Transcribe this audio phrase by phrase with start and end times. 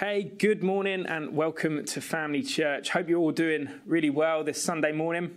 [0.00, 2.88] Hey, good morning and welcome to Family Church.
[2.88, 5.36] Hope you're all doing really well this Sunday morning.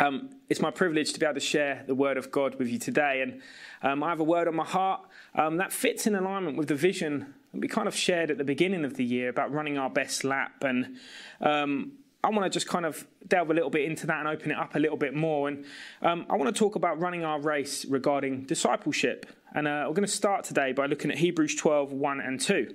[0.00, 2.80] Um, it's my privilege to be able to share the Word of God with you
[2.80, 3.40] today, and
[3.82, 5.02] um, I have a word on my heart
[5.36, 8.42] um, that fits in alignment with the vision that we kind of shared at the
[8.42, 10.64] beginning of the year about running our best lap.
[10.64, 10.96] And
[11.40, 11.92] um,
[12.24, 14.58] I want to just kind of delve a little bit into that and open it
[14.58, 15.46] up a little bit more.
[15.46, 15.64] And
[16.02, 19.26] um, I want to talk about running our race regarding discipleship.
[19.54, 22.74] And uh, we're going to start today by looking at Hebrews 12 1 and 2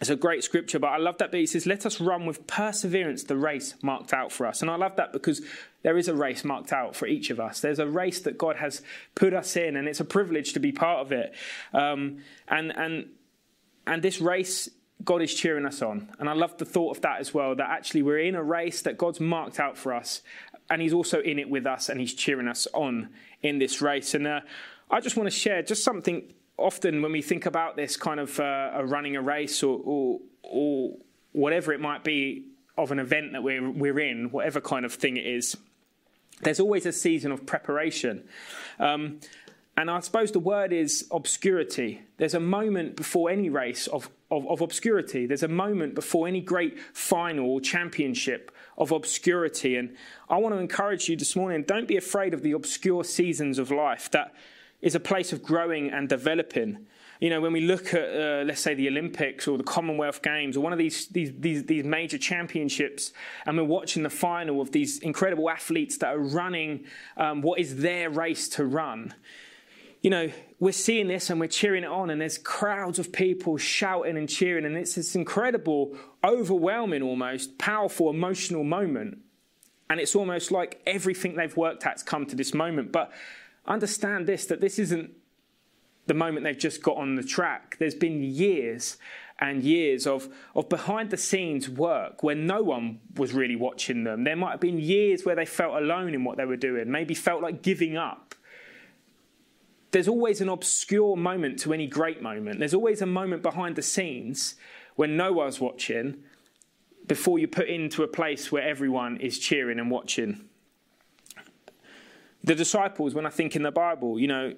[0.00, 1.40] It's a great scripture, but I love that bit.
[1.40, 4.60] He says, Let us run with perseverance the race marked out for us.
[4.60, 5.40] And I love that because
[5.82, 7.60] there is a race marked out for each of us.
[7.60, 8.82] There's a race that God has
[9.14, 11.34] put us in, and it's a privilege to be part of it.
[11.72, 13.08] Um, and, and,
[13.86, 14.68] and this race,
[15.02, 16.10] God is cheering us on.
[16.18, 18.82] And I love the thought of that as well that actually we're in a race
[18.82, 20.20] that God's marked out for us,
[20.68, 23.08] and He's also in it with us, and He's cheering us on
[23.40, 24.12] in this race.
[24.12, 24.40] And uh,
[24.90, 28.38] I just want to share just something often when we think about this kind of
[28.40, 30.96] uh, running a race or, or, or,
[31.32, 32.46] whatever it might be
[32.78, 35.54] of an event that we're, we're in, whatever kind of thing it is,
[36.40, 38.26] there's always a season of preparation.
[38.78, 39.20] Um,
[39.76, 42.00] and I suppose the word is obscurity.
[42.16, 45.26] There's a moment before any race of, of, of, obscurity.
[45.26, 49.76] There's a moment before any great final or championship of obscurity.
[49.76, 49.94] And
[50.30, 53.70] I want to encourage you this morning don't be afraid of the obscure seasons of
[53.70, 54.34] life that
[54.86, 56.86] is a place of growing and developing.
[57.18, 60.56] You know, when we look at, uh, let's say, the Olympics or the Commonwealth Games
[60.56, 63.12] or one of these, these, these, these major championships,
[63.46, 66.84] and we're watching the final of these incredible athletes that are running
[67.16, 69.12] um, what is their race to run,
[70.02, 73.56] you know, we're seeing this and we're cheering it on, and there's crowds of people
[73.56, 79.18] shouting and cheering, and it's this incredible, overwhelming, almost powerful, emotional moment.
[79.90, 82.92] And it's almost like everything they've worked at's come to this moment.
[82.92, 83.10] But
[83.66, 85.10] understand this that this isn't
[86.06, 87.76] the moment they've just got on the track.
[87.78, 88.96] There's been years
[89.38, 94.24] and years of, of behind the scenes work where no one was really watching them.
[94.24, 97.14] There might have been years where they felt alone in what they were doing, maybe
[97.14, 98.34] felt like giving up.
[99.90, 102.58] There's always an obscure moment to any great moment.
[102.58, 104.54] There's always a moment behind the scenes
[104.94, 106.22] when no one's watching
[107.06, 110.48] before you put into a place where everyone is cheering and watching
[112.46, 114.54] the disciples, when I think in the Bible, you know,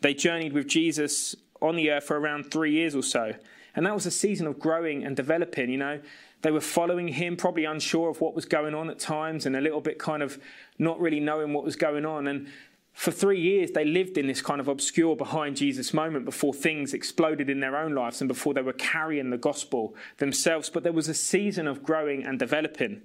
[0.00, 3.34] they journeyed with Jesus on the earth for around three years or so.
[3.74, 6.00] And that was a season of growing and developing, you know.
[6.40, 9.60] They were following him, probably unsure of what was going on at times and a
[9.60, 10.38] little bit kind of
[10.78, 12.26] not really knowing what was going on.
[12.26, 12.48] And
[12.94, 16.94] for three years, they lived in this kind of obscure behind Jesus moment before things
[16.94, 20.70] exploded in their own lives and before they were carrying the gospel themselves.
[20.70, 23.02] But there was a season of growing and developing.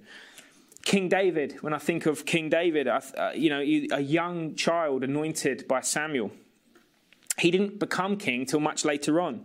[0.84, 3.00] King David, when I think of King David, uh,
[3.34, 6.32] you know, a young child anointed by Samuel,
[7.38, 9.44] he didn't become king till much later on.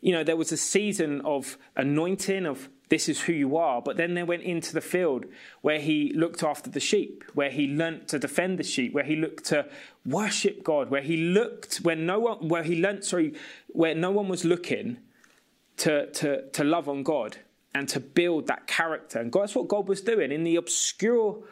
[0.00, 3.96] You know, there was a season of anointing, of this is who you are, but
[3.96, 5.26] then they went into the field
[5.60, 9.16] where he looked after the sheep, where he learnt to defend the sheep, where he
[9.16, 9.66] looked to
[10.06, 13.34] worship God, where he looked, when no one, where he learnt, sorry,
[13.68, 14.98] where no one was looking
[15.78, 17.38] to, to, to love on God
[17.74, 19.18] and to build that character.
[19.20, 21.42] And that's what God was doing in the obscure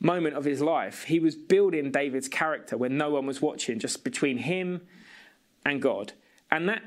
[0.00, 1.04] moment of his life.
[1.04, 4.82] He was building David's character when no one was watching, just between him
[5.64, 6.12] and God.
[6.50, 6.82] And that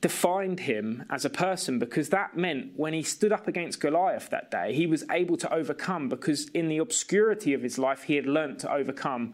[0.00, 4.50] defined him as a person because that meant when he stood up against Goliath that
[4.50, 8.26] day, he was able to overcome because in the obscurity of his life, he had
[8.26, 9.32] learnt to overcome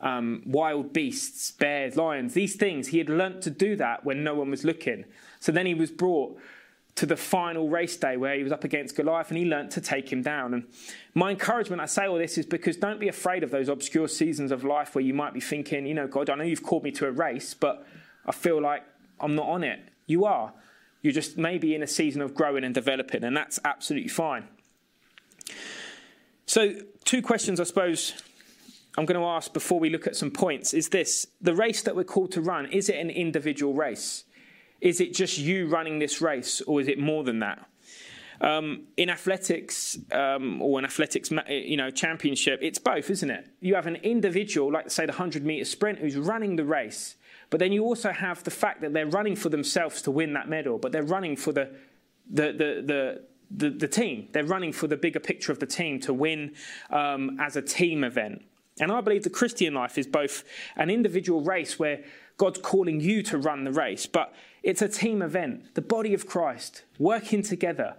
[0.00, 2.88] um, wild beasts, bears, lions, these things.
[2.88, 5.06] He had learnt to do that when no one was looking.
[5.40, 6.38] So then he was brought
[6.96, 9.82] to the final race day where he was up against Goliath and he learnt to
[9.82, 10.54] take him down.
[10.54, 10.64] And
[11.14, 14.50] my encouragement, I say all this, is because don't be afraid of those obscure seasons
[14.50, 16.90] of life where you might be thinking, you know, God, I know you've called me
[16.92, 17.86] to a race, but
[18.24, 18.82] I feel like
[19.20, 19.80] I'm not on it.
[20.06, 20.54] You are.
[21.02, 24.48] You're just maybe in a season of growing and developing, and that's absolutely fine.
[26.46, 26.74] So,
[27.04, 28.14] two questions I suppose
[28.96, 31.94] I'm going to ask before we look at some points is this the race that
[31.94, 34.24] we're called to run, is it an individual race?
[34.80, 37.68] Is it just you running this race, or is it more than that?
[38.40, 43.48] Um, in athletics um, or an athletics you know championship, it's both, isn't it?
[43.60, 47.16] You have an individual, like say the hundred meter sprint, who's running the race,
[47.48, 50.48] but then you also have the fact that they're running for themselves to win that
[50.48, 51.70] medal, but they're running for the
[52.30, 54.28] the the the, the, the team.
[54.32, 56.54] They're running for the bigger picture of the team to win
[56.90, 58.42] um, as a team event.
[58.78, 60.44] And I believe the Christian life is both
[60.76, 62.04] an individual race where
[62.36, 65.74] God's calling you to run the race, but it's a team event.
[65.74, 67.96] The body of Christ working together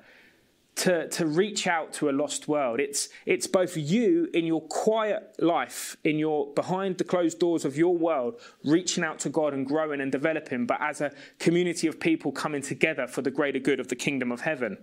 [0.77, 2.79] to, to reach out to a lost world.
[2.79, 7.77] It's, it's both you in your quiet life, in your behind the closed doors of
[7.77, 11.99] your world, reaching out to God and growing and developing, but as a community of
[11.99, 14.77] people coming together for the greater good of the kingdom of heaven.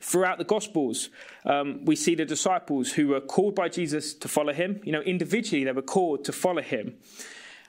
[0.00, 1.10] Throughout the Gospels,
[1.44, 4.80] um, we see the disciples who were called by Jesus to follow him.
[4.82, 6.96] You know, individually, they were called to follow him.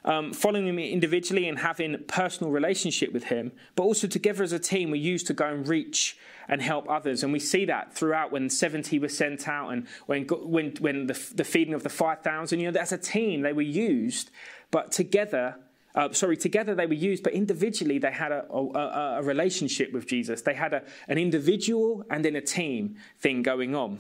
[0.06, 4.60] Um, following him individually and having personal relationship with him, but also together as a
[4.60, 6.18] team, we used to go and reach
[6.48, 7.22] and help others.
[7.22, 11.22] And we see that throughout when 70 were sent out and when, when, when the,
[11.36, 14.32] the feeding of the 5,000, you know, as a team, they were used,
[14.72, 15.58] but together
[15.96, 20.06] uh, sorry, together they were used, but individually they had a, a, a relationship with
[20.06, 20.42] Jesus.
[20.44, 24.00] They had a, an individual and in a team thing going on.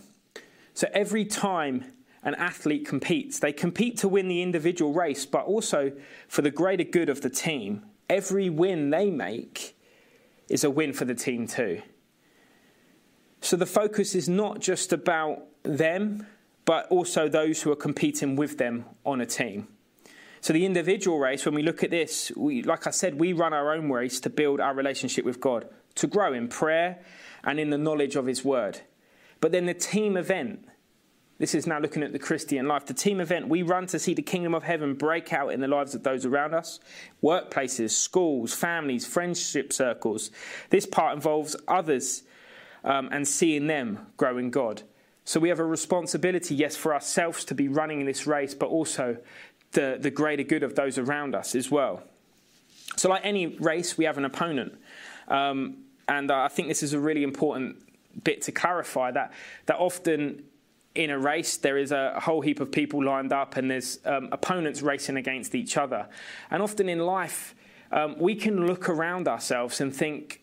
[0.74, 1.84] So every time
[2.30, 5.92] an athlete competes, they compete to win the individual race, but also
[6.28, 7.84] for the greater good of the team.
[8.08, 9.76] Every win they make
[10.48, 11.82] is a win for the team too.
[13.42, 16.28] So the focus is not just about them,
[16.66, 19.68] but also those who are competing with them on a team.
[20.42, 23.54] So the individual race, when we look at this, we, like I said, we run
[23.54, 27.00] our own race to build our relationship with God, to grow in prayer
[27.44, 28.82] and in the knowledge of His Word.
[29.42, 30.68] But then the team event,
[31.40, 32.86] this is now looking at the Christian life.
[32.86, 35.68] The team event, we run to see the kingdom of heaven break out in the
[35.70, 36.80] lives of those around us
[37.24, 40.32] workplaces, schools, families, friendship circles.
[40.70, 42.24] This part involves others
[42.84, 44.84] um, and seeing them grow in God.
[45.24, 49.18] So we have a responsibility, yes, for ourselves to be running this race, but also
[49.72, 52.04] the, the greater good of those around us as well.
[52.98, 54.78] So, like any race, we have an opponent.
[55.28, 57.78] Um, and uh, I think this is a really important
[58.24, 59.32] bit to clarify that,
[59.68, 60.44] that often
[60.96, 64.30] in a race, there is a whole heap of people lined up and there's um,
[64.32, 66.08] opponents racing against each other.
[66.50, 67.56] And often in life,
[67.92, 70.42] um, we can look around ourselves and think,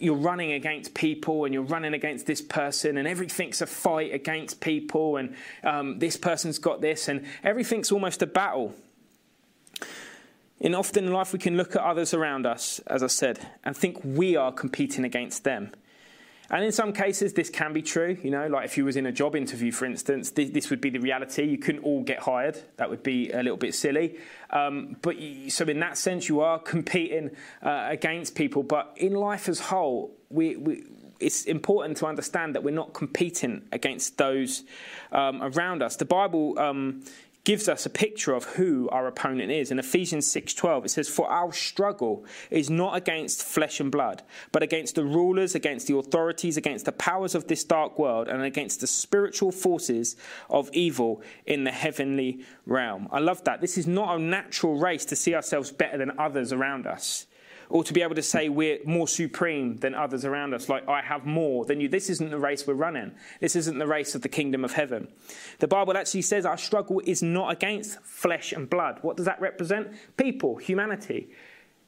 [0.00, 4.60] you're running against people and you're running against this person and everything's a fight against
[4.60, 5.34] people and
[5.64, 8.74] um, this person's got this and everything's almost a battle.
[10.60, 13.76] And often in life, we can look at others around us, as I said, and
[13.76, 15.72] think we are competing against them.
[16.50, 18.16] And in some cases, this can be true.
[18.22, 20.80] You know, like if you was in a job interview, for instance, this, this would
[20.80, 21.44] be the reality.
[21.44, 22.58] You couldn't all get hired.
[22.78, 24.16] That would be a little bit silly.
[24.50, 28.62] Um, but you, so in that sense, you are competing uh, against people.
[28.62, 30.84] But in life as a whole, we, we
[31.20, 34.62] it's important to understand that we're not competing against those
[35.12, 35.96] um, around us.
[35.96, 37.02] The Bible um,
[37.44, 39.70] gives us a picture of who our opponent is.
[39.70, 44.62] In Ephesians 6:12 it says for our struggle is not against flesh and blood, but
[44.62, 48.80] against the rulers, against the authorities, against the powers of this dark world and against
[48.80, 50.16] the spiritual forces
[50.50, 53.08] of evil in the heavenly realm.
[53.10, 53.60] I love that.
[53.60, 57.26] This is not a natural race to see ourselves better than others around us
[57.70, 61.02] or to be able to say we're more supreme than others around us, like I
[61.02, 61.88] have more than you.
[61.88, 63.12] This isn't the race we're running.
[63.40, 65.08] This isn't the race of the kingdom of heaven.
[65.58, 68.98] The Bible actually says our struggle is not against flesh and blood.
[69.02, 69.88] What does that represent?
[70.16, 71.30] People, humanity.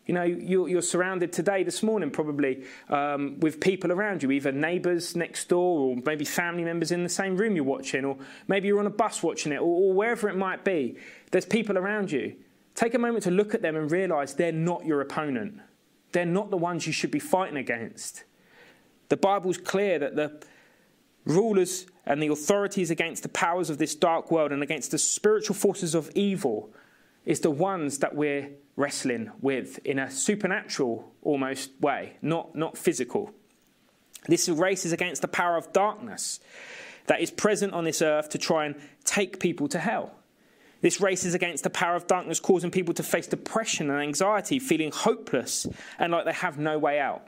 [0.07, 5.15] You know, you're, surrounded today, this morning, probably um, with people around you, either neighbours
[5.15, 8.17] next door or maybe family members in the same room you're watching, or
[8.49, 10.97] maybe you're on a bus watching it, or, or wherever it might be.
[11.31, 12.35] There's people around you.
[12.75, 15.61] Take a moment to look at them and realise they're not your opponent.
[16.13, 18.25] They're not the ones you should be fighting against.
[19.09, 20.41] The Bible's clear that the
[21.25, 25.55] rulers and the authorities against the powers of this dark world and against the spiritual
[25.55, 26.71] forces of evil
[27.25, 33.33] is the ones that we're wrestling with in a supernatural almost way, not, not physical.
[34.27, 36.41] This race is against the power of darkness
[37.07, 38.75] that is present on this earth to try and
[39.05, 40.15] take people to hell.
[40.81, 44.59] This race is against the power of darkness, causing people to face depression and anxiety,
[44.59, 45.67] feeling hopeless
[45.99, 47.27] and like they have no way out.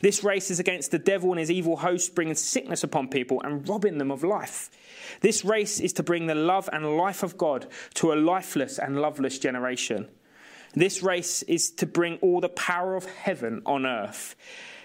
[0.00, 3.68] This race is against the devil and his evil hosts, bringing sickness upon people and
[3.68, 4.70] robbing them of life.
[5.20, 9.00] This race is to bring the love and life of God to a lifeless and
[9.00, 10.08] loveless generation.
[10.74, 14.36] This race is to bring all the power of heaven on earth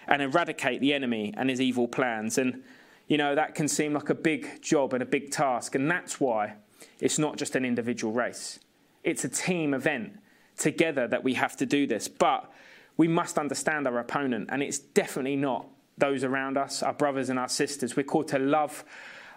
[0.08, 2.38] and eradicate the enemy and his evil plans.
[2.38, 2.64] And,
[3.08, 5.76] you know, that can seem like a big job and a big task.
[5.76, 6.56] And that's why
[7.00, 8.60] it's not just an individual race,
[9.04, 10.20] it's a team event
[10.58, 12.08] together that we have to do this.
[12.08, 12.52] But
[12.98, 17.40] we must understand our opponent, and it's definitely not those around us, our brothers and
[17.40, 17.96] our sisters.
[17.96, 18.84] We're called to love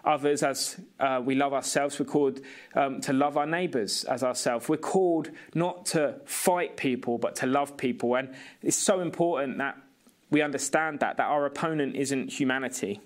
[0.05, 1.99] others as uh, we love ourselves.
[1.99, 2.41] We're called
[2.75, 4.69] um, to love our neighbours as ourselves.
[4.69, 8.15] We're called not to fight people, but to love people.
[8.15, 9.77] And it's so important that
[10.31, 13.01] we understand that, that our opponent isn't humanity.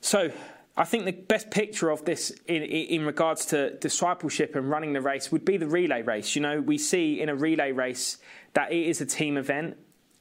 [0.00, 0.30] So,
[0.76, 5.00] I think the best picture of this in, in regards to discipleship and running the
[5.00, 6.34] race would be the relay race.
[6.34, 8.18] You know, we see in a relay race
[8.54, 9.76] that it is a team event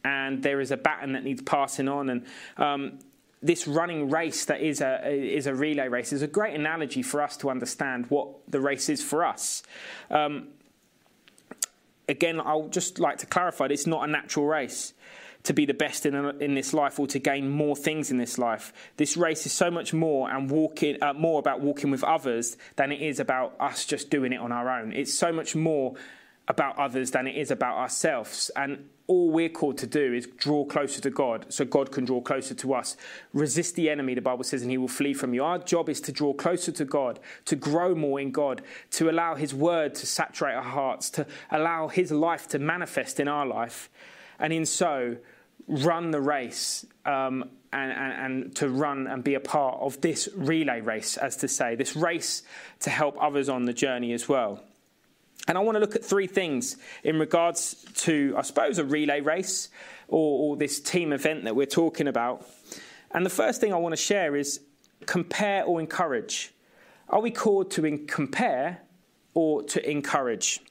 [0.05, 2.09] and there is a baton that needs passing on.
[2.09, 2.25] And
[2.57, 2.99] um,
[3.41, 7.21] this running race that is a, is a relay race is a great analogy for
[7.21, 9.63] us to understand what the race is for us.
[10.11, 10.49] Um,
[12.07, 14.93] again, I'll just like to clarify it's not a natural race
[15.43, 18.37] to be the best in, in this life or to gain more things in this
[18.37, 18.73] life.
[18.97, 22.91] This race is so much more and walking uh, more about walking with others than
[22.91, 24.93] it is about us just doing it on our own.
[24.93, 25.95] It's so much more
[26.47, 28.51] about others than it is about ourselves.
[28.55, 32.21] And all we're called to do is draw closer to God so God can draw
[32.21, 32.97] closer to us.
[33.33, 35.43] Resist the enemy, the Bible says, and he will flee from you.
[35.43, 39.35] Our job is to draw closer to God, to grow more in God, to allow
[39.35, 43.89] his word to saturate our hearts, to allow his life to manifest in our life.
[44.39, 45.17] And in so,
[45.67, 50.29] run the race um, and, and, and, to run and be a part of this
[50.35, 52.43] relay race, as to say, this race
[52.81, 54.63] to help others on the journey as well.
[55.47, 59.21] And I want to look at three things in regards to, I suppose, a relay
[59.21, 59.69] race
[60.07, 62.47] or, or this team event that we're talking about.
[63.11, 64.61] And the first thing I want to share is
[65.05, 66.53] compare or encourage.
[67.09, 68.79] Are we called to compare
[69.33, 70.61] or to encourage?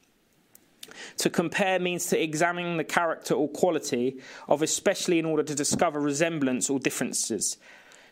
[1.19, 6.01] To compare means to examine the character or quality of, especially in order to discover
[6.01, 7.57] resemblance or differences.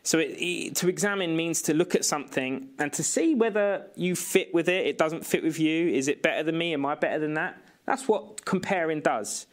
[0.03, 4.17] So it, it, to examine means to look at something and to see whether you
[4.17, 6.95] fit with it, it doesn't fit with you, is it better than me, am I
[6.95, 7.59] better than that?
[7.85, 9.47] That's what comparing does.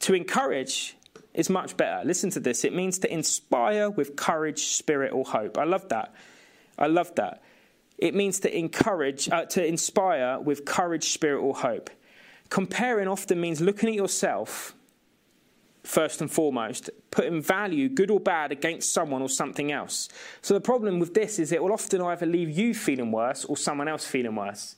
[0.00, 0.96] To encourage
[1.34, 2.04] is much better.
[2.04, 2.64] Listen to this.
[2.64, 5.58] It means to inspire with courage, spirit, or hope.
[5.58, 6.14] I love that.
[6.78, 7.42] I love that.
[7.98, 11.90] It means to encourage, uh, to inspire with courage, spirit, or hope.
[12.52, 14.74] Comparing often means looking at yourself
[15.84, 20.10] first and foremost, putting value, good or bad, against someone or something else.
[20.42, 23.56] So the problem with this is it will often either leave you feeling worse or
[23.56, 24.76] someone else feeling worse.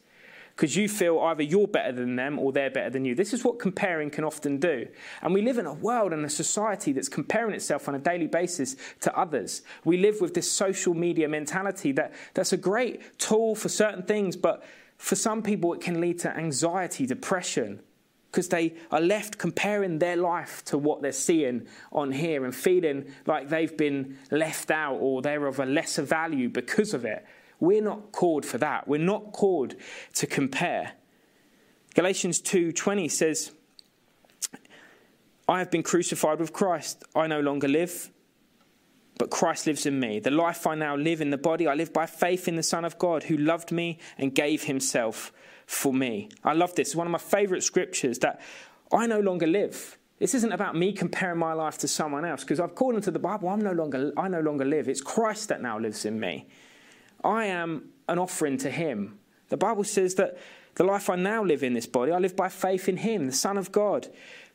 [0.54, 3.16] Because you feel either you're better than them or they're better than you.
[3.16, 4.86] This is what comparing can often do.
[5.20, 8.28] And we live in a world and a society that's comparing itself on a daily
[8.28, 9.62] basis to others.
[9.84, 14.36] We live with this social media mentality that, that's a great tool for certain things,
[14.36, 14.62] but
[14.96, 17.80] for some people, it can lead to anxiety, depression,
[18.30, 23.06] because they are left comparing their life to what they're seeing on here and feeling
[23.26, 27.24] like they've been left out or they're of a lesser value because of it.
[27.60, 28.88] We're not called for that.
[28.88, 29.76] We're not called
[30.14, 30.92] to compare.
[31.94, 33.52] Galatians 2:20 says,
[35.46, 37.04] I have been crucified with Christ.
[37.14, 38.10] I no longer live,
[39.18, 40.18] but Christ lives in me.
[40.18, 42.84] The life I now live in the body, I live by faith in the Son
[42.84, 45.32] of God who loved me and gave himself
[45.66, 46.28] for me.
[46.42, 46.88] I love this.
[46.88, 48.40] It's one of my favorite scriptures that
[48.92, 49.98] I no longer live.
[50.18, 53.48] This isn't about me comparing my life to someone else because according to the Bible,
[53.48, 54.88] I'm no longer, I no longer live.
[54.88, 56.46] It's Christ that now lives in me.
[57.22, 59.18] I am an offering to him.
[59.48, 60.38] The Bible says that
[60.74, 63.32] the life I now live in this body, I live by faith in him, the
[63.32, 64.08] Son of God.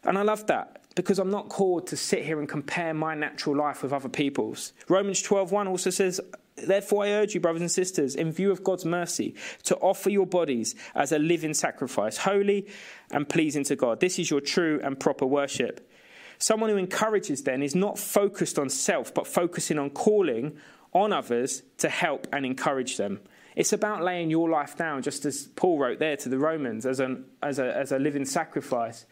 [0.03, 3.55] And I love that because I'm not called to sit here and compare my natural
[3.55, 4.73] life with other people's.
[4.89, 6.19] Romans 12:1 also says,
[6.57, 10.25] Therefore, I urge you, brothers and sisters, in view of God's mercy, to offer your
[10.25, 12.67] bodies as a living sacrifice, holy
[13.11, 14.01] and pleasing to God.
[14.01, 15.89] This is your true and proper worship.
[16.37, 20.57] Someone who encourages then is not focused on self, but focusing on calling
[20.91, 23.21] on others to help and encourage them.
[23.55, 26.99] It's about laying your life down, just as Paul wrote there to the Romans, as,
[26.99, 29.05] an, as, a, as a living sacrifice.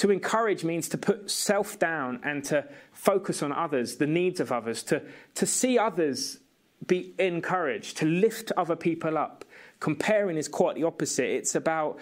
[0.00, 4.50] To encourage means to put self down and to focus on others, the needs of
[4.50, 5.02] others, to,
[5.34, 6.38] to see others
[6.86, 9.44] be encouraged, to lift other people up.
[9.78, 11.28] Comparing is quite the opposite.
[11.28, 11.98] It's about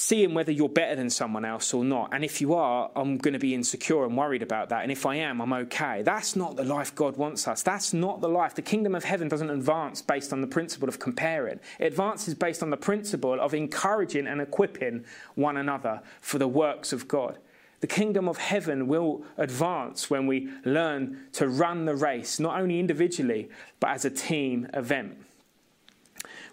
[0.00, 2.08] seeing whether you're better than someone else or not.
[2.14, 4.82] And if you are, I'm going to be insecure and worried about that.
[4.82, 6.00] And if I am, I'm okay.
[6.00, 7.62] That's not the life God wants us.
[7.62, 8.54] That's not the life.
[8.54, 12.62] The kingdom of heaven doesn't advance based on the principle of comparing, it advances based
[12.62, 15.04] on the principle of encouraging and equipping
[15.34, 17.36] one another for the works of God.
[17.80, 22.80] The kingdom of heaven will advance when we learn to run the race, not only
[22.80, 25.18] individually, but as a team event.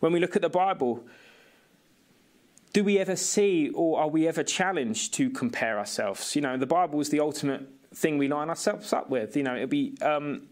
[0.02, 1.06] When we look at the Bible,
[2.78, 6.36] do we ever see or are we ever challenged to compare ourselves?
[6.36, 9.36] You know, the Bible is the ultimate thing we line ourselves up with.
[9.36, 9.98] You know, it'll be.
[10.00, 10.44] Um,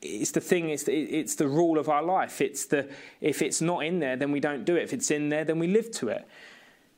[0.00, 0.68] it's the thing.
[0.68, 2.40] It's the, it's the rule of our life.
[2.40, 2.88] It's the
[3.20, 4.84] if it's not in there, then we don't do it.
[4.84, 6.24] If it's in there, then we live to it.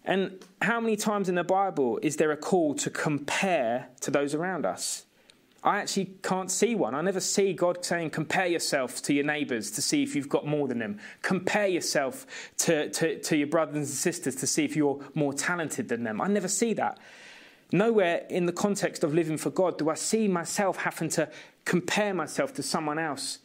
[0.05, 4.35] And how many times in the Bible is there a call to compare to those
[4.35, 5.07] around us?
[5.65, 6.95] I actually can't see one.
[6.95, 10.47] I never see God saying, compare yourself to your neighbours to see if you've got
[10.47, 11.01] more than them.
[11.23, 12.27] Compare yourself
[12.59, 16.21] to, to, to your brothers and sisters to see if you're more talented than them.
[16.21, 16.99] I never see that.
[17.73, 21.31] Nowhere in the context of living for God do I see myself having to
[21.65, 23.39] compare myself to someone else.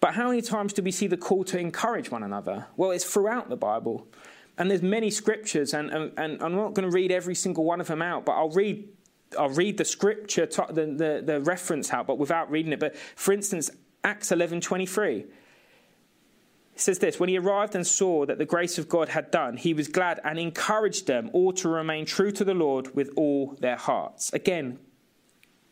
[0.00, 2.68] But how many times do we see the call to encourage one another?
[2.76, 4.06] Well, it's throughout the Bible.
[4.56, 7.80] And there's many scriptures, and, and, and I'm not going to read every single one
[7.80, 8.88] of them out, but I'll read,
[9.38, 12.80] I'll read the scripture, the, the, the reference out, but without reading it.
[12.80, 13.70] But for instance,
[14.04, 15.20] Acts 11.23.
[15.20, 15.30] It
[16.76, 19.74] says this When he arrived and saw that the grace of God had done, he
[19.74, 23.76] was glad and encouraged them all to remain true to the Lord with all their
[23.76, 24.32] hearts.
[24.32, 24.78] Again,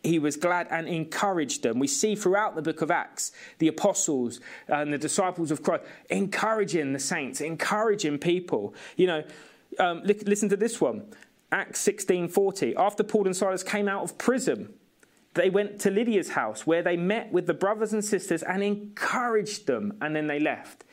[0.02, 1.78] he was glad and encouraged them.
[1.78, 6.92] We see throughout the book of Acts the apostles and the disciples of Christ encouraging
[6.92, 8.74] the saints, encouraging people.
[8.96, 9.24] You know,
[9.78, 11.04] um, listen to this one
[11.52, 12.74] Acts 16:40.
[12.76, 14.74] After Paul and Silas came out of prison,
[15.34, 19.66] they went to Lydia's house where they met with the brothers and sisters and encouraged
[19.66, 20.84] them, and then they left.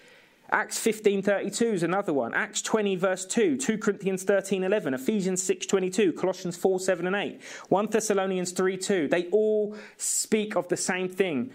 [0.54, 2.34] Acts 15:32 is another one.
[2.34, 7.88] Acts 20 verse 2, 2 Corinthians 13:11, Ephesians 6:22, Colossians 4, 7 and 8, 1
[7.88, 9.08] Thessalonians 3, 2.
[9.08, 11.52] They all speak of the same thing.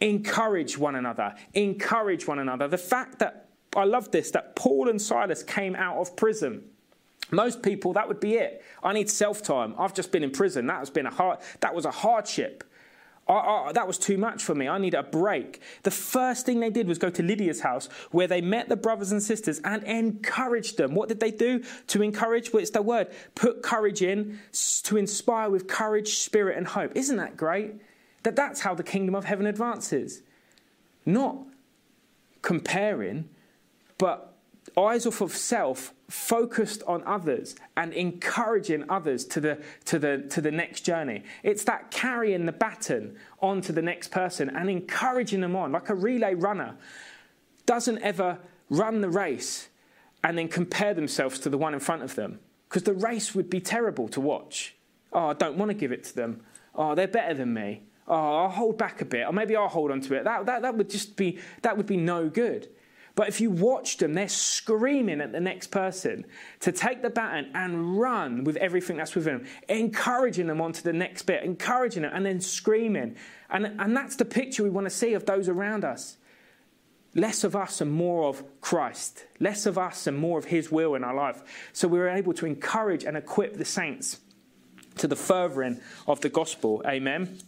[0.00, 1.34] Encourage one another.
[1.54, 2.68] Encourage one another.
[2.68, 6.64] The fact that I love this that Paul and Silas came out of prison.
[7.30, 8.64] Most people that would be it.
[8.82, 9.74] I need self-time.
[9.78, 10.66] I've just been in prison.
[10.66, 12.64] That has been a hard that was a hardship.
[13.28, 14.68] I, I, that was too much for me.
[14.68, 15.60] I need a break.
[15.84, 19.12] The first thing they did was go to Lydia's house where they met the brothers
[19.12, 20.94] and sisters and encouraged them.
[20.94, 22.52] What did they do to encourage?
[22.52, 23.08] Well, the word.
[23.36, 24.40] Put courage in
[24.82, 26.92] to inspire with courage, spirit, and hope.
[26.96, 27.74] Isn't that great?
[28.24, 30.22] That that's how the kingdom of heaven advances.
[31.06, 31.36] Not
[32.42, 33.28] comparing,
[33.98, 34.29] but
[34.76, 40.40] eyes off of self focused on others and encouraging others to the, to, the, to
[40.40, 41.22] the next journey.
[41.42, 45.88] It's that carrying the baton on to the next person and encouraging them on, like
[45.88, 46.76] a relay runner
[47.66, 48.38] doesn't ever
[48.68, 49.68] run the race
[50.24, 53.48] and then compare themselves to the one in front of them because the race would
[53.48, 54.74] be terrible to watch.
[55.12, 56.42] Oh, I don't want to give it to them.
[56.74, 57.82] Oh, they're better than me.
[58.06, 60.24] Oh, I'll hold back a bit, or maybe I'll hold on to it.
[60.24, 62.68] That, that, that would just be, that would be no good.
[63.14, 66.24] But if you watch them, they're screaming at the next person
[66.60, 70.92] to take the baton and run with everything that's within them, encouraging them onto the
[70.92, 73.16] next bit, encouraging them, and then screaming.
[73.50, 76.16] And, and that's the picture we want to see of those around us.
[77.14, 79.24] Less of us and more of Christ.
[79.40, 81.42] Less of us and more of His will in our life.
[81.72, 84.20] So we're able to encourage and equip the saints
[84.98, 86.82] to the furthering of the gospel.
[86.86, 87.40] Amen.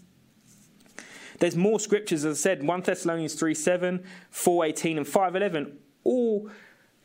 [1.39, 5.79] There's more scriptures, as I said, 1 Thessalonians 3 7, 4 18, and 5 11,
[6.05, 6.51] all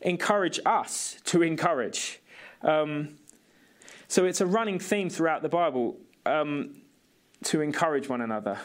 [0.00, 2.20] encourage us to encourage.
[2.62, 3.16] Um,
[4.06, 6.76] so it's a running theme throughout the Bible um,
[7.44, 8.58] to encourage one another.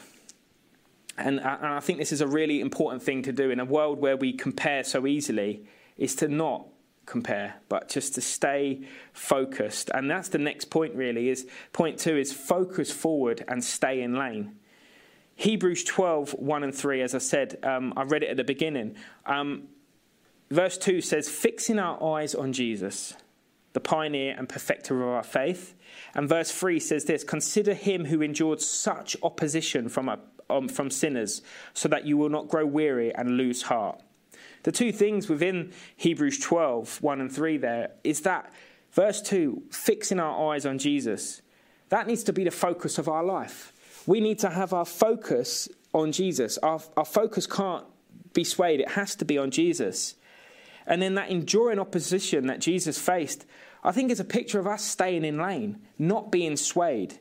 [1.18, 4.00] And, and I think this is a really important thing to do in a world
[4.00, 5.66] where we compare so easily,
[5.98, 6.66] is to not
[7.06, 12.16] compare but just to stay focused and that's the next point really is point two
[12.16, 14.56] is focus forward and stay in lane
[15.36, 18.96] Hebrews 12, 1 and 3, as I said, um, I read it at the beginning.
[19.26, 19.68] Um,
[20.52, 23.16] verse 2 says, Fixing our eyes on Jesus,
[23.74, 25.74] the pioneer and perfecter of our faith.
[26.14, 30.16] And verse 3 says this Consider him who endured such opposition from,
[30.50, 31.42] um, from sinners,
[31.74, 34.02] so that you will not grow weary and lose heart.
[34.64, 38.54] The two things within Hebrews 12, 1 and 3 there is that
[38.92, 41.42] verse 2, fixing our eyes on Jesus,
[41.90, 43.74] that needs to be the focus of our life
[44.06, 46.58] we need to have our focus on Jesus.
[46.58, 47.86] Our, our focus can't
[48.34, 50.16] be swayed, it has to be on Jesus.
[50.86, 53.46] And then that enduring opposition that Jesus faced,
[53.84, 57.20] I think is a picture of us staying in lane, not being swayed.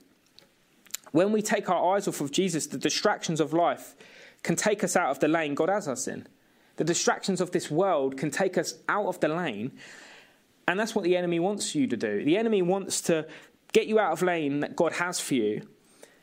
[1.12, 3.94] When we take our eyes off of Jesus, the distractions of life
[4.42, 6.26] can take us out of the lane God has us in.
[6.76, 9.72] The distractions of this world can take us out of the lane.
[10.66, 12.24] And that's what the enemy wants you to do.
[12.24, 13.26] The enemy wants to
[13.72, 15.68] get you out of lane that God has for you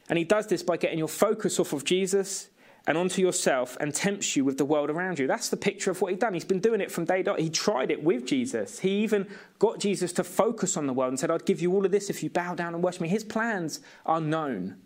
[0.10, 2.50] and he does this by getting your focus off of Jesus
[2.88, 5.28] and onto yourself and tempts you with the world around you.
[5.28, 6.34] That's the picture of what he'd done.
[6.34, 7.40] He's been doing it from day dot.
[7.40, 8.80] He tried it with Jesus.
[8.80, 9.28] He even
[9.60, 12.10] got Jesus to focus on the world and said, I'd give you all of this
[12.10, 13.10] if you bow down and worship me.
[13.10, 14.78] His plans are known.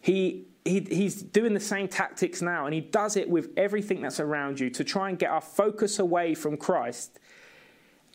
[0.00, 4.18] He, he, he's doing the same tactics now, and he does it with everything that's
[4.18, 7.20] around you to try and get our focus away from Christ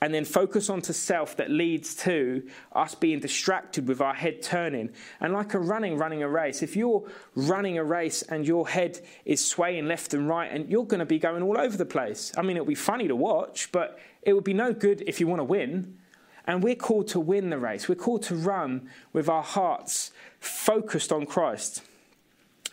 [0.03, 4.89] and then focus onto self that leads to us being distracted with our head turning.
[5.21, 8.99] And like a running, running a race, if you're running a race and your head
[9.23, 12.33] is swaying left and right, and you're going to be going all over the place.
[12.35, 15.27] I mean, it'll be funny to watch, but it would be no good if you
[15.27, 15.97] want to win.
[16.45, 17.87] And we're called to win the race.
[17.87, 21.81] We're called to run with our hearts focused on Christ.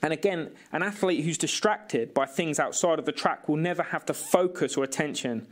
[0.03, 4.05] And again, an athlete who's distracted by things outside of the track will never have
[4.07, 5.47] the focus or attention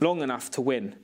[0.00, 0.96] long enough to win.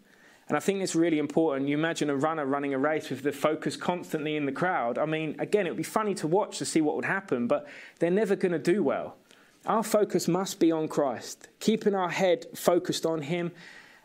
[0.48, 1.68] And I think it's really important.
[1.68, 4.98] You imagine a runner running a race with the focus constantly in the crowd.
[4.98, 7.66] I mean, again, it would be funny to watch to see what would happen, but
[7.98, 9.16] they're never going to do well.
[9.64, 13.52] Our focus must be on Christ, keeping our head focused on Him,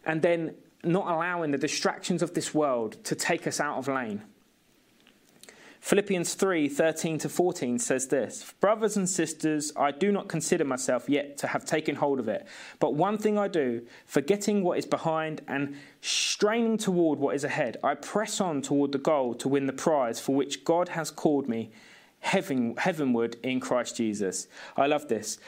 [0.06, 4.24] and then not allowing the distractions of this world to take us out of lane.
[5.80, 11.08] Philippians 3 13 to 14 says this Brothers and sisters, I do not consider myself
[11.08, 12.48] yet to have taken hold of it.
[12.80, 17.78] But one thing I do, forgetting what is behind and straining toward what is ahead,
[17.84, 21.48] I press on toward the goal to win the prize for which God has called
[21.48, 21.72] me
[22.20, 24.48] heaven, heavenward in Christ Jesus.
[24.76, 25.40] I love this.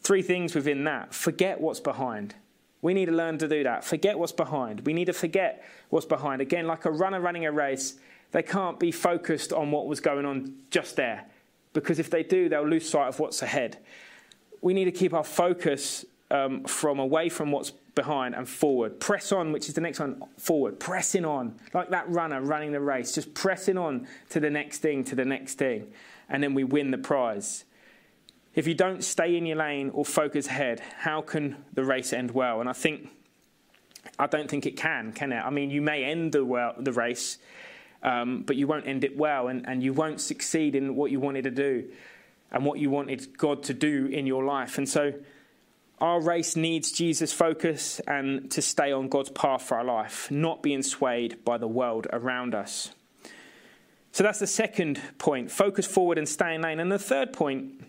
[0.00, 2.34] Three things within that forget what's behind.
[2.80, 3.84] We need to learn to do that.
[3.84, 4.86] Forget what's behind.
[4.86, 6.40] We need to forget what's behind.
[6.40, 7.96] Again, like a runner running a race
[8.32, 11.24] they can't be focused on what was going on just there,
[11.72, 13.78] because if they do, they'll lose sight of what's ahead.
[14.60, 19.00] We need to keep our focus um, from away from what's behind and forward.
[19.00, 20.78] Press on, which is the next one, forward.
[20.78, 25.04] Pressing on, like that runner running the race, just pressing on to the next thing,
[25.04, 25.90] to the next thing,
[26.28, 27.64] and then we win the prize.
[28.54, 32.32] If you don't stay in your lane or focus ahead, how can the race end
[32.32, 32.60] well?
[32.60, 33.08] And I think,
[34.18, 35.40] I don't think it can, can it?
[35.40, 37.38] I mean, you may end the, well, the race
[38.02, 41.20] um, but you won't end it well and, and you won't succeed in what you
[41.20, 41.88] wanted to do
[42.50, 44.78] and what you wanted God to do in your life.
[44.78, 45.14] And so
[46.00, 50.62] our race needs Jesus' focus and to stay on God's path for our life, not
[50.62, 52.94] being swayed by the world around us.
[54.12, 56.80] So that's the second point focus forward and stay in lane.
[56.80, 57.84] And the third point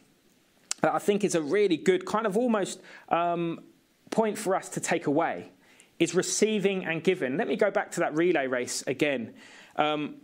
[0.81, 3.61] that I think is a really good, kind of almost um,
[4.09, 5.51] point for us to take away
[5.99, 7.37] is receiving and giving.
[7.37, 9.33] Let me go back to that relay race again.
[9.79, 10.15] Um,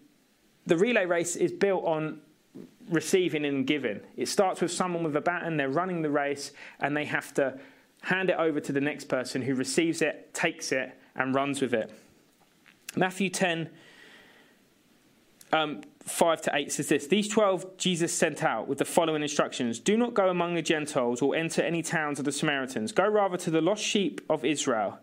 [0.68, 2.20] the relay race is built on
[2.90, 4.02] receiving and giving.
[4.16, 7.58] It starts with someone with a baton, they're running the race, and they have to
[8.02, 11.74] hand it over to the next person who receives it, takes it, and runs with
[11.74, 11.92] it.
[12.96, 13.70] Matthew 10,
[15.54, 19.80] um, 5 to 8 says this These 12 Jesus sent out with the following instructions
[19.80, 22.92] Do not go among the Gentiles or enter any towns of the Samaritans.
[22.92, 25.00] Go rather to the lost sheep of Israel.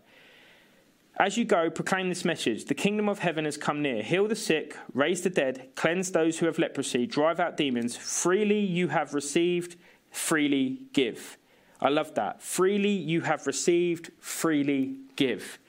[1.23, 4.03] As you go, proclaim this message The kingdom of heaven has come near.
[4.03, 7.95] Heal the sick, raise the dead, cleanse those who have leprosy, drive out demons.
[7.95, 9.77] Freely you have received,
[10.11, 11.39] freely give.
[11.81, 12.43] I love that.
[12.43, 15.61] Freely you have received, freely give.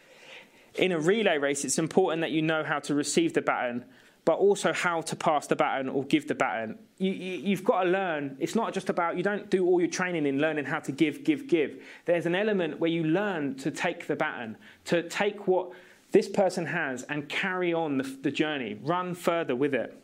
[0.73, 3.85] In a relay race, it's important that you know how to receive the baton
[4.25, 6.77] but also how to pass the baton or give the baton.
[6.97, 8.37] You, you, have got to learn.
[8.39, 11.23] It's not just about, you don't do all your training in learning how to give,
[11.23, 11.83] give, give.
[12.05, 15.71] There's an element where you learn to take the baton, to take what
[16.11, 19.99] this person has and carry on the, the journey, run further with it.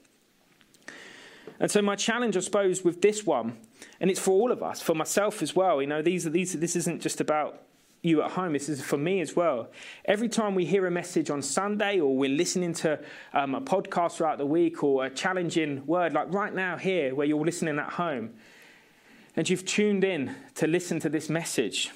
[1.59, 3.57] And so my challenge, I suppose, with this one,
[3.99, 5.81] and it's for all of us, for myself as well.
[5.81, 6.53] You know, these are these.
[6.53, 7.61] This isn't just about
[8.01, 9.69] you at home, this is for me as well.
[10.05, 12.99] Every time we hear a message on Sunday or we're listening to
[13.33, 17.27] um, a podcast throughout the week or a challenging word, like right now here where
[17.27, 18.31] you're listening at home,
[19.35, 21.91] and you've tuned in to listen to this message,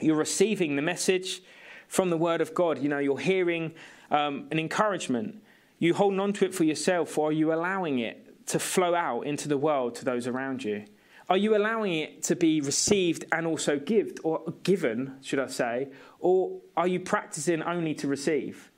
[0.00, 1.42] you're receiving the message
[1.88, 2.78] from the Word of God.
[2.78, 3.72] You know, you're hearing
[4.10, 5.42] um, an encouragement.
[5.78, 9.22] You holding on to it for yourself, or are you allowing it to flow out
[9.22, 10.84] into the world to those around you?
[11.28, 15.88] Are you allowing it to be received and also given, or given, should I say,
[16.18, 18.70] or are you practicing only to receive?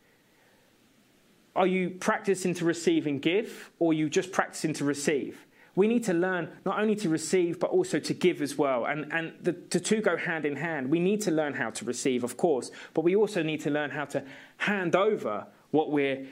[1.57, 5.47] Are you practicing to receive and give, or are you just practicing to receive?
[5.77, 8.85] We need to learn not only to receive, but also to give as well.
[8.85, 10.89] And, and the, the two go hand in hand.
[10.89, 13.91] We need to learn how to receive, of course, but we also need to learn
[13.91, 14.23] how to
[14.59, 16.27] hand over what we're,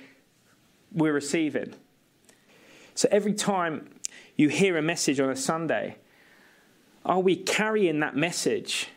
[0.92, 1.75] we're receiving.
[2.94, 3.88] So every time
[4.37, 5.96] you hear a message on a Sunday,
[7.05, 8.88] are we carrying that message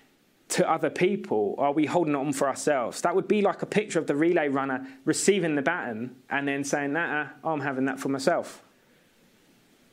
[0.49, 1.56] to other people?
[1.58, 3.01] Are we holding it on for ourselves?
[3.01, 6.63] That would be like a picture of the relay runner receiving the baton and then
[6.63, 8.63] saying, nah, I'm having that for myself.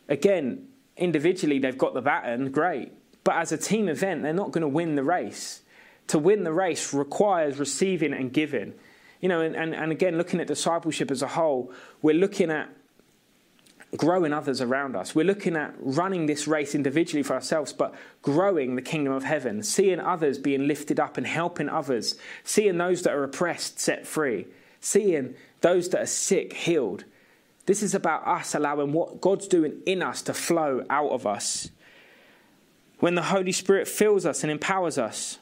[0.08, 2.92] Again, individually, they've got the baton, great.
[3.24, 5.62] But as a team event, they're not going to win the race.
[6.08, 8.74] To win the race requires receiving and giving.
[9.20, 12.68] You know, and, and, and again, looking at discipleship as a whole, we're looking at
[13.96, 15.14] growing others around us.
[15.14, 19.62] We're looking at running this race individually for ourselves, but growing the kingdom of heaven,
[19.62, 24.46] seeing others being lifted up and helping others, seeing those that are oppressed set free,
[24.80, 27.04] seeing those that are sick healed.
[27.66, 31.70] This is about us allowing what God's doing in us to flow out of us.
[32.98, 35.38] When the Holy Spirit fills us and empowers us,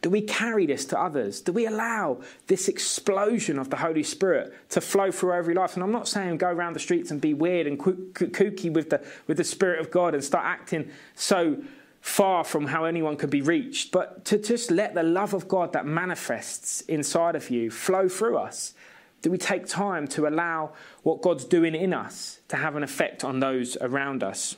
[0.00, 1.40] do we carry this to others?
[1.40, 5.74] Do we allow this explosion of the Holy Spirit to flow through every life?
[5.74, 9.04] And I'm not saying go around the streets and be weird and kooky with the,
[9.26, 11.60] with the Spirit of God and start acting so
[12.00, 15.72] far from how anyone could be reached, but to just let the love of God
[15.72, 18.74] that manifests inside of you flow through us.
[19.20, 23.24] Do we take time to allow what God's doing in us to have an effect
[23.24, 24.56] on those around us?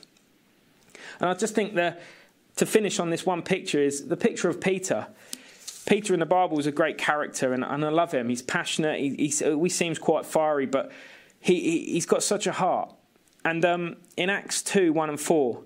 [1.19, 1.99] And I just think that
[2.57, 5.07] to finish on this one picture is the picture of Peter.
[5.85, 8.29] Peter in the Bible is a great character, and, and I love him.
[8.29, 8.99] He's passionate.
[8.99, 10.91] He, he, he seems quite fiery, but
[11.39, 12.93] he, he, has got such a heart.
[13.43, 15.61] And um, in Acts 2 1 and 4,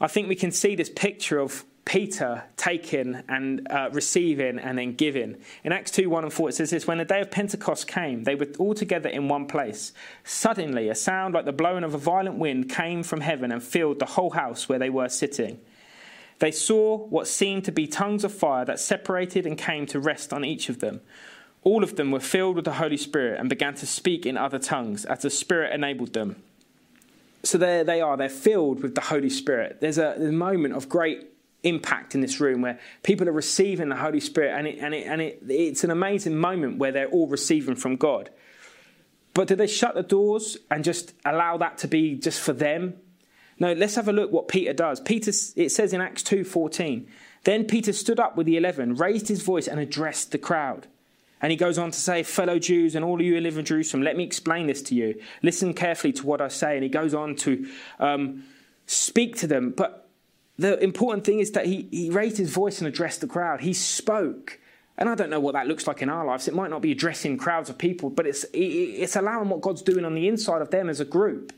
[0.00, 4.94] I think we can see this picture of Peter taking and uh, receiving and then
[4.94, 5.36] giving.
[5.64, 8.24] In Acts 2 1 and 4, it says this When the day of Pentecost came,
[8.24, 9.92] they were all together in one place.
[10.24, 13.98] Suddenly, a sound like the blowing of a violent wind came from heaven and filled
[13.98, 15.60] the whole house where they were sitting.
[16.38, 20.32] They saw what seemed to be tongues of fire that separated and came to rest
[20.32, 21.00] on each of them.
[21.62, 24.58] All of them were filled with the Holy Spirit and began to speak in other
[24.58, 26.42] tongues as the Spirit enabled them.
[27.44, 29.80] So there they are, they're filled with the Holy Spirit.
[29.80, 31.28] There's a, there's a moment of great
[31.62, 35.06] impact in this room where people are receiving the Holy Spirit, and, it, and, it,
[35.06, 38.30] and it, it's an amazing moment where they're all receiving from God.
[39.34, 42.98] But do they shut the doors and just allow that to be just for them?
[43.58, 45.00] No, let's have a look what Peter does.
[45.00, 47.06] Peter, it says in Acts 2:14,
[47.44, 50.86] then Peter stood up with the eleven, raised his voice, and addressed the crowd.
[51.42, 53.64] And he goes on to say, Fellow Jews and all of you who live in
[53.64, 55.20] Jerusalem, let me explain this to you.
[55.42, 56.76] Listen carefully to what I say.
[56.76, 58.44] And he goes on to um,
[58.86, 59.74] speak to them.
[59.76, 60.08] But
[60.56, 63.60] the important thing is that he, he raised his voice and addressed the crowd.
[63.60, 64.60] He spoke.
[64.96, 66.46] And I don't know what that looks like in our lives.
[66.46, 70.04] It might not be addressing crowds of people, but it's, it's allowing what God's doing
[70.04, 71.52] on the inside of them as a group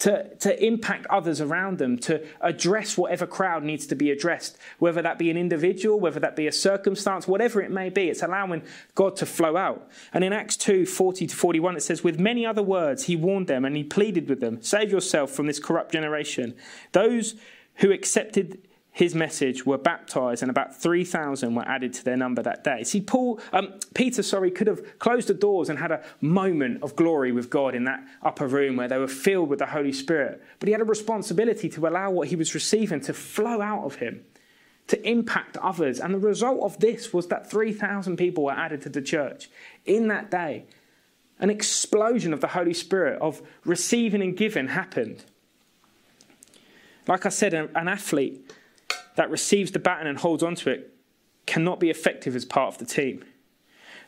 [0.00, 5.02] to, to impact others around them, to address whatever crowd needs to be addressed, whether
[5.02, 8.08] that be an individual, whether that be a circumstance, whatever it may be.
[8.08, 8.62] It's allowing
[8.94, 9.88] God to flow out.
[10.12, 13.48] And in Acts 2 40 to 41, it says, With many other words, he warned
[13.48, 16.54] them and he pleaded with them, Save yourself from this corrupt generation.
[16.92, 17.34] Those
[17.76, 18.67] who accepted
[18.98, 22.82] his message were baptized, and about 3,000 were added to their number that day.
[22.82, 26.96] See, Paul, um, Peter, sorry, could have closed the doors and had a moment of
[26.96, 30.42] glory with God in that upper room where they were filled with the Holy Spirit.
[30.58, 33.94] But he had a responsibility to allow what he was receiving to flow out of
[33.94, 34.24] him,
[34.88, 36.00] to impact others.
[36.00, 39.48] And the result of this was that 3,000 people were added to the church
[39.86, 40.64] in that day.
[41.38, 45.24] An explosion of the Holy Spirit, of receiving and giving, happened.
[47.06, 48.52] Like I said, an athlete
[49.18, 50.94] that receives the baton and holds onto it
[51.44, 53.24] cannot be effective as part of the team.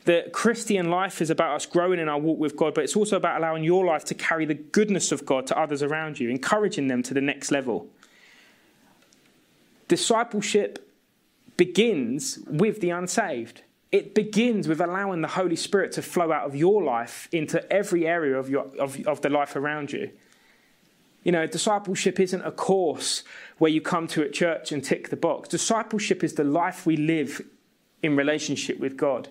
[0.05, 3.16] The Christian life is about us growing in our walk with God, but it's also
[3.16, 6.87] about allowing your life to carry the goodness of God to others around you, encouraging
[6.87, 7.88] them to the next level.
[9.88, 10.88] Discipleship
[11.57, 13.62] begins with the unsaved.
[13.90, 18.07] It begins with allowing the Holy Spirit to flow out of your life into every
[18.07, 20.12] area of, your, of, of the life around you.
[21.22, 23.22] You know, discipleship isn't a course
[23.59, 25.48] where you come to at church and tick the box.
[25.48, 27.42] Discipleship is the life we live
[28.02, 29.28] in relationship with God.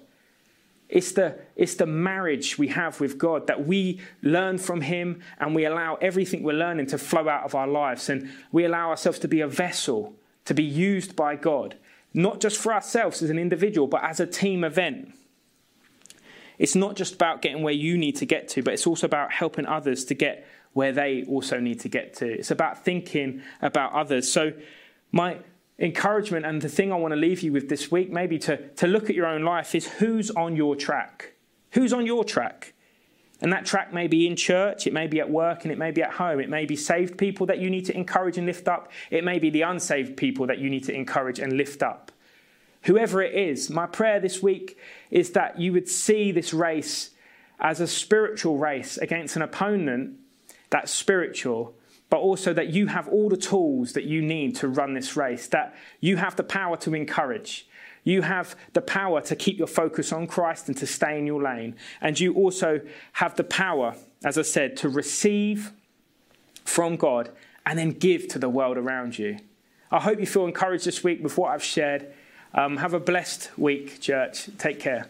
[0.87, 5.53] It's the, it's the marriage we have with God that we learn from Him and
[5.53, 8.09] we allow everything we're learning to flow out of our lives.
[8.09, 11.75] And we allow ourselves to be a vessel, to be used by God,
[12.13, 15.13] not just for ourselves as an individual, but as a team event.
[16.57, 19.31] It's not just about getting where you need to get to, but it's also about
[19.31, 22.27] helping others to get where they also need to get to.
[22.27, 24.31] It's about thinking about others.
[24.31, 24.53] So,
[25.11, 25.37] my
[25.79, 28.87] encouragement and the thing I want to leave you with this week, maybe to, to
[28.87, 31.33] look at your own life, is who's on your track?
[31.71, 32.73] Who's on your track?
[33.41, 35.91] And that track may be in church, it may be at work, and it may
[35.91, 36.41] be at home.
[36.41, 38.91] It may be saved people that you need to encourage and lift up.
[39.09, 42.11] It may be the unsaved people that you need to encourage and lift up.
[42.83, 44.77] Whoever it is, my prayer this week
[45.09, 47.11] is that you would see this race
[47.59, 50.17] as a spiritual race against an opponent
[50.69, 51.73] that's spiritual,
[52.09, 55.47] but also that you have all the tools that you need to run this race,
[55.47, 57.67] that you have the power to encourage.
[58.03, 61.41] You have the power to keep your focus on Christ and to stay in your
[61.41, 61.75] lane.
[62.01, 62.81] And you also
[63.13, 65.71] have the power, as I said, to receive
[66.63, 67.29] from God
[67.65, 69.37] and then give to the world around you.
[69.91, 72.07] I hope you feel encouraged this week with what I've shared.
[72.53, 74.49] Um, have a blessed week, church.
[74.57, 75.07] Take care.